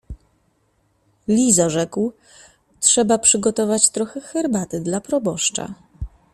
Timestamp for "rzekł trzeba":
1.77-3.17